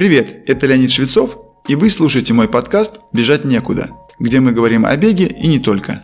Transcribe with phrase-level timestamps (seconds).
[0.00, 1.36] Привет, это Леонид Швецов,
[1.68, 6.02] и вы слушаете мой подкаст «Бежать некуда», где мы говорим о беге и не только.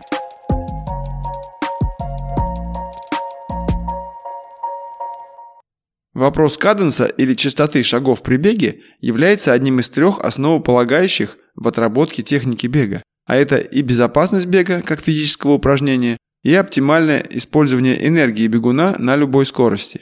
[6.13, 12.67] Вопрос каденса или частоты шагов при беге является одним из трех основополагающих в отработке техники
[12.67, 13.01] бега.
[13.25, 19.47] А это и безопасность бега как физического упражнения, и оптимальное использование энергии бегуна на любой
[19.47, 20.01] скорости.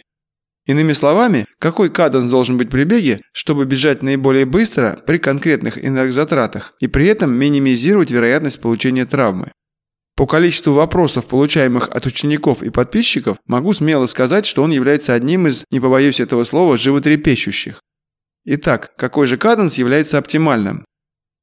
[0.66, 6.74] Иными словами, какой каденс должен быть при беге, чтобы бежать наиболее быстро при конкретных энергозатратах
[6.80, 9.52] и при этом минимизировать вероятность получения травмы.
[10.16, 15.46] По количеству вопросов, получаемых от учеников и подписчиков, могу смело сказать, что он является одним
[15.48, 17.82] из, не побоюсь этого слова, животрепещущих.
[18.46, 20.86] Итак, какой же каденс является оптимальным?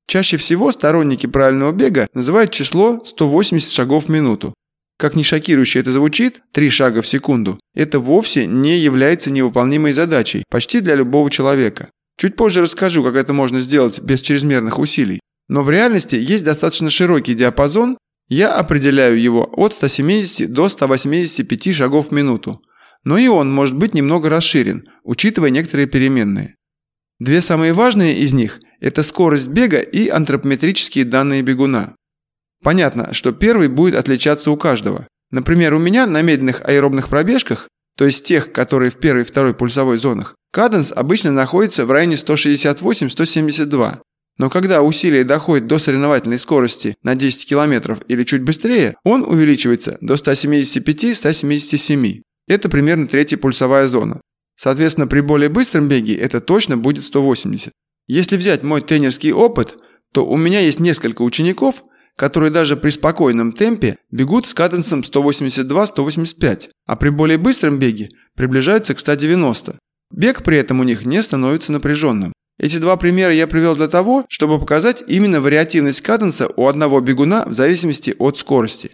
[0.08, 4.54] Чаще всего сторонники правильного бега называют число 180 шагов в минуту,
[5.02, 10.44] как ни шокирующе это звучит, три шага в секунду, это вовсе не является невыполнимой задачей
[10.48, 11.90] почти для любого человека.
[12.16, 15.18] Чуть позже расскажу, как это можно сделать без чрезмерных усилий.
[15.48, 22.10] Но в реальности есть достаточно широкий диапазон, я определяю его от 170 до 185 шагов
[22.10, 22.62] в минуту.
[23.02, 26.54] Но и он может быть немного расширен, учитывая некоторые переменные.
[27.18, 31.96] Две самые важные из них– это скорость бега и антропометрические данные бегуна.
[32.62, 35.06] Понятно, что первый будет отличаться у каждого.
[35.30, 39.54] Например, у меня на медленных аэробных пробежках, то есть тех, которые в первой и второй
[39.54, 43.98] пульсовой зонах, каденс обычно находится в районе 168-172.
[44.38, 49.98] Но когда усилие доходит до соревновательной скорости на 10 км или чуть быстрее, он увеличивается
[50.00, 52.22] до 175-177.
[52.48, 54.20] Это примерно третья пульсовая зона.
[54.56, 57.72] Соответственно, при более быстром беге это точно будет 180.
[58.08, 59.76] Если взять мой тренерский опыт,
[60.12, 61.84] то у меня есть несколько учеников,
[62.16, 68.94] которые даже при спокойном темпе бегут с каденсом 182-185, а при более быстром беге приближаются
[68.94, 69.78] к 190.
[70.12, 72.32] Бег при этом у них не становится напряженным.
[72.58, 77.44] Эти два примера я привел для того, чтобы показать именно вариативность каденса у одного бегуна
[77.46, 78.90] в зависимости от скорости.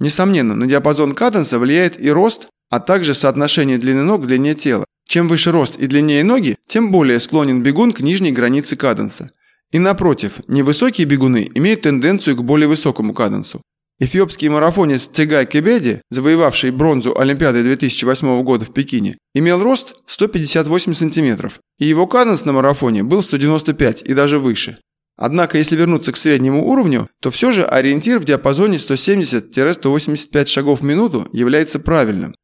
[0.00, 4.84] Несомненно, на диапазон каденса влияет и рост, а также соотношение длины ног к длине тела.
[5.08, 9.30] Чем выше рост и длиннее ноги, тем более склонен бегун к нижней границе каденса.
[9.70, 13.60] И напротив, невысокие бегуны имеют тенденцию к более высокому каденсу.
[14.00, 21.52] Эфиопский марафонец Цигай Кебеди, завоевавший бронзу Олимпиады 2008 года в Пекине, имел рост 158 см,
[21.78, 24.78] и его каденс на марафоне был 195 и даже выше.
[25.16, 30.84] Однако, если вернуться к среднему уровню, то все же ориентир в диапазоне 170-185 шагов в
[30.84, 32.36] минуту является правильным.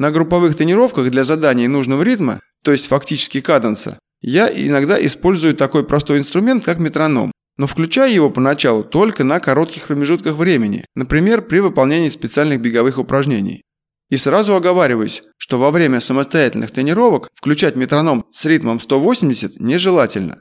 [0.00, 5.84] На групповых тренировках для заданий нужного ритма, то есть фактически каденса, я иногда использую такой
[5.84, 11.58] простой инструмент, как метроном, но включаю его поначалу только на коротких промежутках времени, например, при
[11.60, 13.62] выполнении специальных беговых упражнений.
[14.10, 20.40] И сразу оговариваюсь, что во время самостоятельных тренировок включать метроном с ритмом 180 нежелательно.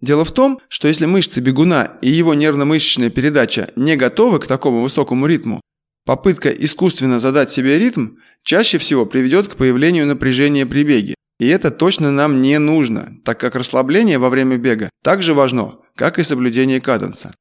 [0.00, 4.82] Дело в том, что если мышцы бегуна и его нервно-мышечная передача не готовы к такому
[4.82, 5.60] высокому ритму,
[6.06, 11.70] попытка искусственно задать себе ритм чаще всего приведет к появлению напряжения при беге, и это
[11.70, 16.22] точно нам не нужно, так как расслабление во время бега так же важно, как и
[16.22, 17.32] соблюдение каденса.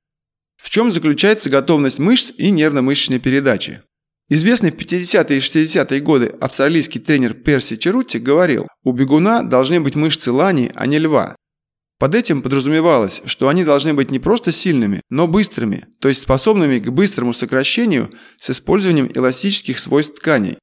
[0.55, 3.81] В чем заключается готовность мышц и нервно-мышечной передачи?
[4.29, 9.95] Известный в 50-е и 60-е годы австралийский тренер Перси Черутти говорил, у бегуна должны быть
[9.95, 11.35] мышцы лани, а не льва.
[11.99, 16.79] Под этим подразумевалось, что они должны быть не просто сильными, но быстрыми, то есть способными
[16.79, 20.57] к быстрому сокращению с использованием эластических свойств тканей,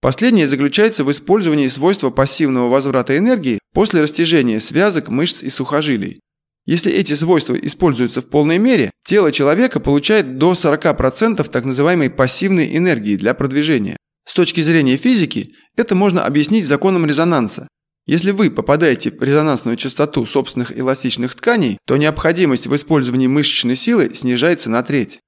[0.00, 6.20] Последнее заключается в использовании свойства пассивного возврата энергии после растяжения связок, мышц и сухожилий.
[6.66, 12.76] Если эти свойства используются в полной мере, тело человека получает до 40% так называемой пассивной
[12.76, 13.96] энергии для продвижения.
[14.28, 17.66] С точки зрения физики, это можно объяснить законом резонанса.
[18.06, 24.14] Если вы попадаете в резонансную частоту собственных эластичных тканей, то необходимость в использовании мышечной силы
[24.14, 25.20] снижается на треть.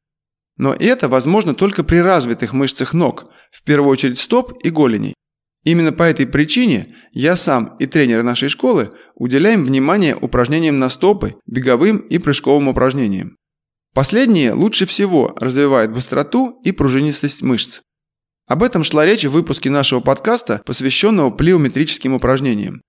[0.61, 5.15] Но это возможно только при развитых мышцах ног, в первую очередь стоп и голеней.
[5.65, 11.37] Именно по этой причине я сам и тренеры нашей школы уделяем внимание упражнениям на стопы,
[11.47, 13.39] беговым и прыжковым упражнениям.
[13.95, 17.81] Последние лучше всего развивают быстроту и пружинистость мышц.
[18.47, 22.83] Об этом шла речь в выпуске нашего подкаста, посвященного плеометрическим упражнениям.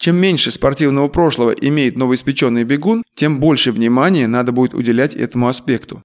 [0.00, 6.02] Чем меньше спортивного прошлого имеет новоиспеченный бегун, тем больше внимания надо будет уделять этому аспекту.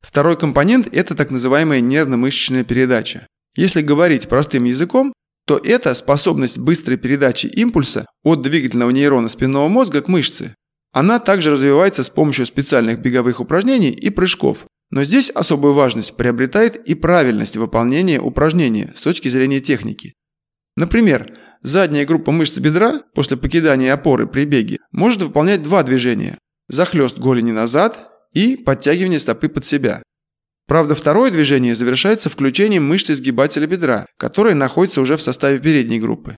[0.00, 3.26] Второй компонент– это так называемая нервно-мышечная передача.
[3.56, 5.12] Если говорить простым языком,
[5.46, 10.54] то это способность быстрой передачи импульса от двигательного нейрона спинного мозга к мышце.
[10.92, 14.66] Она также развивается с помощью специальных беговых упражнений и прыжков.
[14.90, 20.14] Но здесь особую важность приобретает и правильность выполнения упражнения с точки зрения техники.
[20.76, 21.30] Например,
[21.62, 27.52] задняя группа мышц бедра после покидания опоры при беге может выполнять два движения– захлест голени
[27.52, 30.02] назад и подтягивание стопы под себя.
[30.66, 36.36] Правда, второе движение завершается включением мышцы сгибателя бедра, которая находится уже в составе передней группы.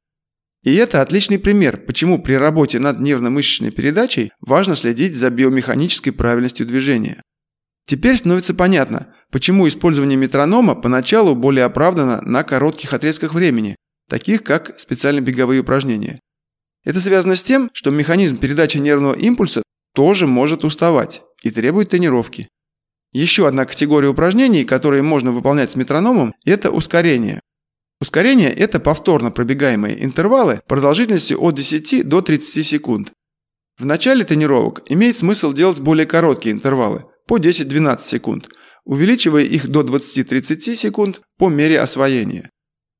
[0.62, 6.66] И это отличный пример, почему при работе над нервно-мышечной передачей важно следить за биомеханической правильностью
[6.66, 7.22] движения.
[7.87, 13.75] Теперь становится понятно, почему использование метронома поначалу более оправдано на коротких отрезках времени,
[14.08, 16.20] таких как специальные беговые упражнения.
[16.84, 19.62] Это связано с тем, что механизм передачи нервного импульса
[19.94, 22.48] тоже может уставать и требует тренировки.
[23.12, 27.40] Еще одна категория упражнений, которые можно выполнять с метрономом, это ускорение.
[28.00, 33.12] Ускорение– это повторно пробегаемые интервалы продолжительностью от 10 до 30 секунд.
[33.78, 38.48] В начале тренировок имеет смысл делать более короткие интервалы– по 10-12 секунд,
[38.84, 42.50] увеличивая их до 20-30 секунд по мере освоения.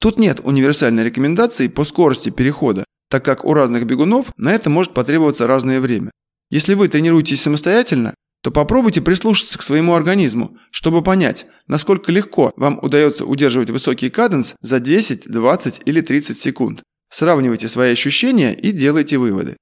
[0.01, 4.95] Тут нет универсальной рекомендации по скорости перехода, так как у разных бегунов на это может
[4.95, 6.13] потребоваться разное время.
[6.49, 12.79] Если вы тренируетесь самостоятельно, то попробуйте прислушаться к своему организму, чтобы понять, насколько легко вам
[12.83, 16.83] удается удерживать высокий каденс за 10, 20 или 30 секунд.
[17.11, 19.57] Сравнивайте свои ощущения и делайте выводы.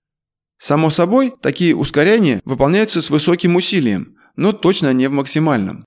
[0.58, 5.84] Само собой, такие ускоряния выполняются с высоким усилием, но точно не в максимальном.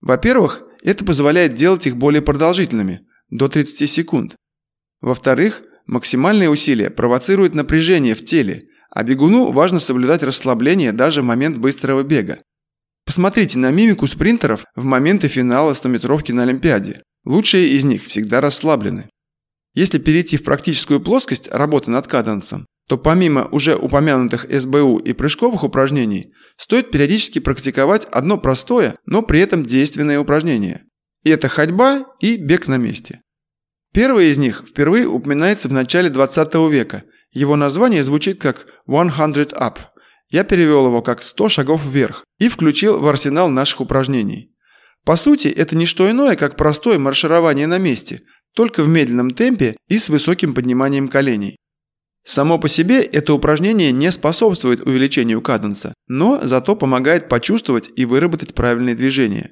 [0.00, 4.36] Во-первых, это позволяет делать их более продолжительными, до 30 секунд.
[5.00, 11.58] Во-вторых, максимальные усилия провоцируют напряжение в теле, а бегуну важно соблюдать расслабление даже в момент
[11.58, 12.40] быстрого бега.
[13.06, 17.02] Посмотрите на мимику спринтеров в моменты финала 100-метровки на Олимпиаде.
[17.24, 19.08] Лучшие из них всегда расслаблены.
[19.74, 25.62] Если перейти в практическую плоскость работы над каденсом, то помимо уже упомянутых СБУ и прыжковых
[25.62, 30.82] упражнений, стоит периодически практиковать одно простое, но при этом действенное упражнение.
[31.22, 33.20] И это ходьба и бег на месте.
[33.92, 39.78] Первое из них впервые упоминается в начале 20 века– его название звучит как «100 up».
[40.28, 44.54] Я перевел его как «100 шагов вверх» и включил в арсенал наших упражнений.
[45.04, 48.22] По сути, это не что иное, как простое марширование на месте,
[48.54, 51.56] только в медленном темпе и с высоким подниманием коленей.
[52.22, 58.54] Само по себе это упражнение не способствует увеличению каденса, но зато помогает почувствовать и выработать
[58.54, 59.50] правильные движения.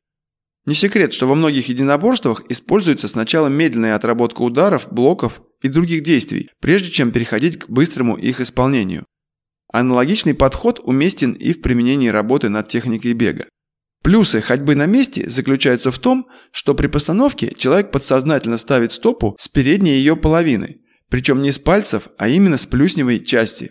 [0.66, 6.50] Не секрет, что во многих единоборствах используется сначала медленная отработка ударов, блоков и других действий,
[6.60, 9.06] прежде чем переходить к быстрому их исполнению.
[9.72, 13.46] Аналогичный подход уместен и в применении работы над техникой бега.
[14.02, 19.48] Плюсы ходьбы на месте заключаются в том, что при постановке человек подсознательно ставит стопу с
[19.48, 20.80] передней ее половины,
[21.10, 23.70] причем не с пальцев, а именно с плюсневой части.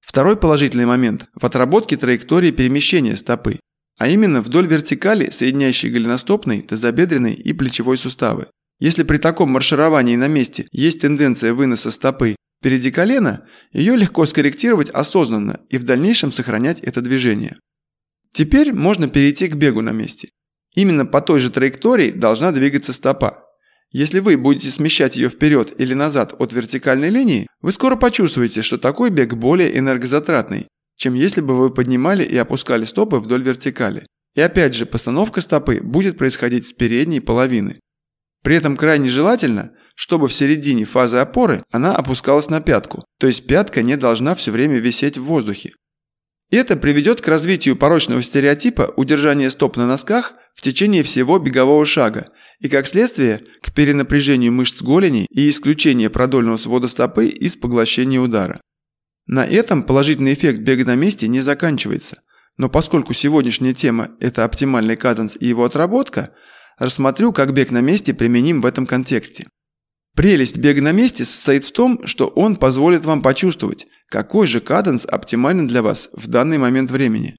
[0.00, 3.58] Второй положительный момент в отработке траектории перемещения стопы,
[3.98, 8.46] а именно вдоль вертикали, соединяющей голеностопный, тазобедренный и плечевой суставы.
[8.80, 14.90] Если при таком маршировании на месте есть тенденция выноса стопы впереди колена, ее легко скорректировать
[14.90, 17.56] осознанно и в дальнейшем сохранять это движение.
[18.32, 20.30] Теперь можно перейти к бегу на месте.
[20.74, 23.44] Именно по той же траектории должна двигаться стопа.
[23.92, 28.76] Если вы будете смещать ее вперед или назад от вертикальной линии, вы скоро почувствуете, что
[28.76, 34.06] такой бег более энергозатратный, чем если бы вы поднимали и опускали стопы вдоль вертикали.
[34.34, 37.80] И опять же, постановка стопы будет происходить с передней половины.
[38.42, 43.46] При этом крайне желательно, чтобы в середине фазы опоры она опускалась на пятку, то есть
[43.46, 45.72] пятка не должна все время висеть в воздухе.
[46.50, 52.28] Это приведет к развитию порочного стереотипа удержания стоп на носках в течение всего бегового шага
[52.60, 58.60] и, как следствие, к перенапряжению мышц голени и исключению продольного свода стопы из поглощения удара.
[59.26, 62.22] На этом положительный эффект бега на месте не заканчивается,
[62.56, 66.30] но поскольку сегодняшняя тема– это оптимальный каденс и его отработка–
[66.78, 69.46] рассмотрю, как бег на месте применим в этом контексте.
[70.16, 75.06] Прелесть бега на месте состоит в том, что он позволит вам почувствовать, какой же каденс
[75.06, 77.36] оптимален для вас в данный момент времени.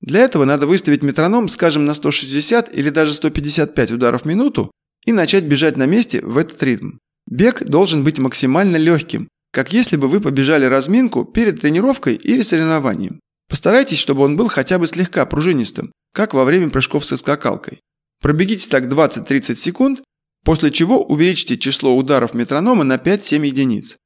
[0.00, 4.70] Для этого надо выставить метроном, скажем, на 160 или даже 155 ударов в минуту
[5.04, 6.98] и начать бежать на месте в этот ритм.
[7.26, 13.20] Бег должен быть максимально легким, как если бы вы побежали разминку перед тренировкой или соревнованием.
[13.48, 17.78] Постарайтесь, чтобы он был хотя бы слегка пружинистым, как во время прыжков со скакалкой.
[18.20, 20.02] Пробегите так 20-30 секунд,
[20.44, 23.96] после чего увеличьте число ударов метронома на 5-7 единиц.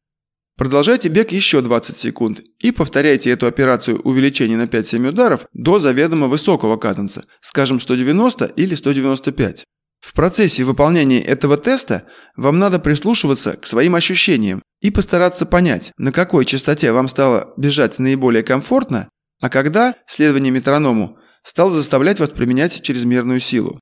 [0.58, 6.26] Продолжайте бег еще 20 секунд и повторяйте эту операцию увеличения на 5-7 ударов до заведомо
[6.26, 9.64] высокого каденса, скажем 190 или 195.
[10.08, 16.12] В процессе выполнения этого теста вам надо прислушиваться к своим ощущениям и постараться понять, на
[16.12, 19.10] какой частоте вам стало бежать наиболее комфортно,
[19.42, 23.78] а когда следование метроному стало заставлять вас применять чрезмерную силу.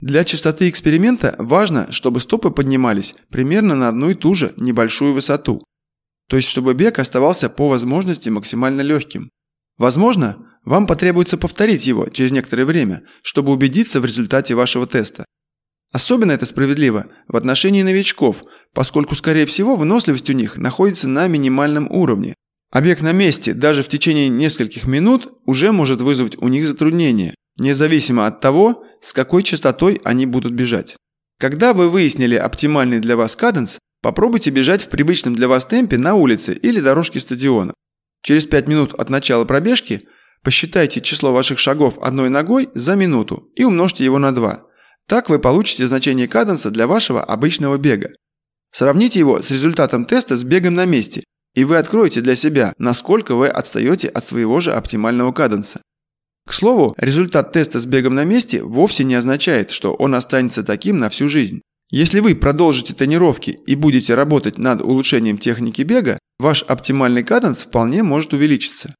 [0.00, 5.64] Для частоты эксперимента важно, чтобы стопы поднимались примерно на одну и ту же небольшую высоту.
[6.28, 9.30] То есть, чтобы бег оставался по возможности максимально легким.
[9.78, 15.24] Возможно, вам потребуется повторить его через некоторое время, чтобы убедиться в результате вашего теста.
[15.94, 21.88] Особенно это справедливо в отношении новичков, поскольку, скорее всего, выносливость у них находится на минимальном
[21.88, 22.34] уровне.
[22.74, 28.26] Бег на месте даже в течение нескольких минут уже может вызвать у них затруднения, независимо
[28.26, 30.96] от того, с какой частотой они будут бежать.
[31.38, 36.16] Когда вы выяснили оптимальный для вас каденс, попробуйте бежать в привычном для вас темпе на
[36.16, 37.72] улице или дорожке стадиона.
[38.24, 40.08] Через 5 минут от начала пробежки
[40.42, 44.64] посчитайте число ваших шагов одной ногой за минуту и умножьте его на 2.
[45.08, 48.10] Так вы получите значение каденса для вашего обычного бега.
[48.72, 53.34] Сравните его с результатом теста с бегом на месте, и вы откроете для себя, насколько
[53.34, 55.80] вы отстаете от своего же оптимального каденса.
[56.46, 60.98] К слову, результат теста с бегом на месте вовсе не означает, что он останется таким
[60.98, 61.62] на всю жизнь.
[61.90, 68.02] Если вы продолжите тренировки и будете работать над улучшением техники бега, ваш оптимальный каденс вполне
[68.02, 68.94] может увеличиться.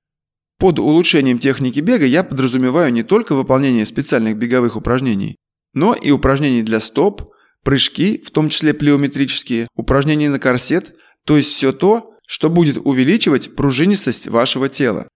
[0.59, 5.37] Под улучшением техники бега я подразумеваю не только выполнение специальных беговых упражнений,
[5.75, 11.51] но и упражнений для стоп, прыжки, в том числе плеометрические, упражнения на корсет, то есть
[11.51, 15.09] все то, что будет увеличивать пружинистость вашего тела.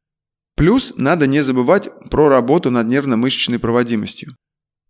[0.56, 4.34] Плюс надо не забывать про работу над нервно-мышечной проводимостью.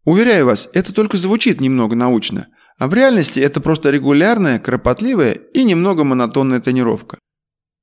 [0.04, 2.46] Уверяю вас, это только звучит немного научно,
[2.78, 7.18] а в реальности это просто регулярная, кропотливая и немного монотонная тренировка.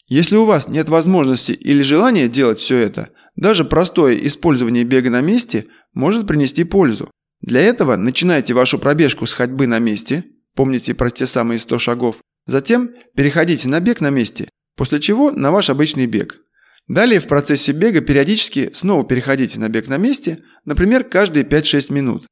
[0.07, 5.21] Если у вас нет возможности или желания делать все это, даже простое использование бега на
[5.21, 7.09] месте может принести пользу.
[7.41, 10.25] Для этого начинайте вашу пробежку с ходьбы на месте,
[10.55, 15.51] помните про те самые 100 шагов, затем переходите на бег на месте, после чего на
[15.51, 16.41] ваш обычный бег.
[16.87, 22.27] Далее в процессе бега периодически снова переходите на бег на месте, например, каждые 5-6 минут.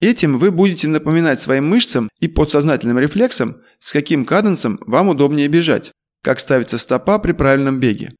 [0.00, 5.92] Этим вы будете напоминать своим мышцам и подсознательным рефлексам, с каким каденсом вам удобнее бежать,
[6.22, 8.12] как ставится стопа при правильном беге.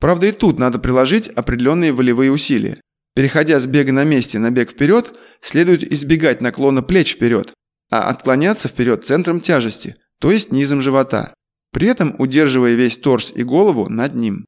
[0.00, 2.80] Правда и тут надо приложить определенные волевые усилия.
[3.14, 7.54] Переходя с бега на месте на бег вперед, следует избегать наклона плеч вперед,
[7.90, 11.32] а отклоняться вперед центром тяжести, то есть низом живота,
[11.72, 14.46] при этом удерживая весь торс и голову над ним.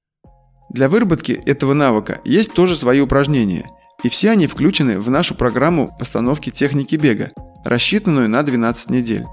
[0.71, 3.71] Для выработки этого навыка есть тоже свои упражнения,
[4.03, 7.31] и все они включены в нашу программу постановки техники бега,
[7.65, 9.25] рассчитанную на 12 недель.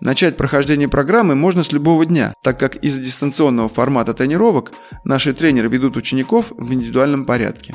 [0.00, 4.72] Начать прохождение программы можно с любого дня, так как из-за дистанционного формата тренировок
[5.04, 7.74] наши тренеры ведут учеников в индивидуальном порядке.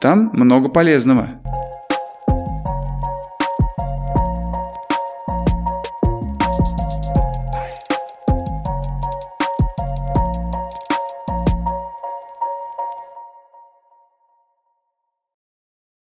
[0.00, 1.28] Там много полезного.